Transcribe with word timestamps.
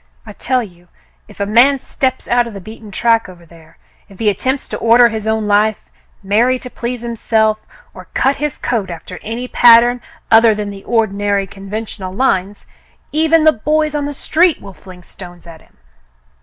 I 0.25 0.33
tell 0.33 0.63
you, 0.63 0.87
if 1.27 1.39
a 1.39 1.45
man 1.45 1.77
steps 1.77 2.27
out 2.27 2.47
of 2.47 2.55
the 2.55 2.59
beaten 2.59 2.89
track 2.89 3.29
over 3.29 3.45
there— 3.45 3.77
if 4.09 4.17
he 4.17 4.29
attempts 4.31 4.67
to 4.69 4.77
order 4.79 5.09
his 5.09 5.27
own 5.27 5.45
life, 5.47 5.91
marry 6.23 6.57
to 6.57 6.71
please 6.71 7.01
himself, 7.01 7.59
or 7.93 8.07
cut 8.15 8.37
his 8.37 8.57
coat 8.57 8.89
after 8.89 9.19
any 9.21 9.47
pattern 9.47 10.01
other 10.31 10.55
than 10.55 10.71
the 10.71 10.83
ordinary 10.85 11.45
conventional 11.45 12.11
lines,— 12.11 12.65
even 13.11 13.43
the 13.43 13.53
boys 13.53 13.93
on 13.93 14.07
the 14.07 14.13
street 14.15 14.59
will 14.59 14.73
fling 14.73 15.03
stones 15.03 15.45
at 15.45 15.61
him. 15.61 15.77